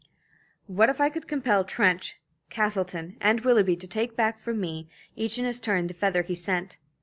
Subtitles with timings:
[0.65, 2.19] "What if I could compel Trench,
[2.49, 6.33] Castleton, and Willoughby to take back from me, each in his turn, the feather he
[6.33, 6.77] sent?